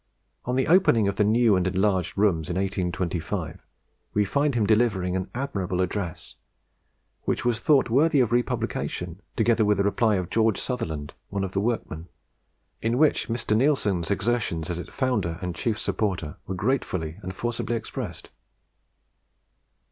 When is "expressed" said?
17.75-18.31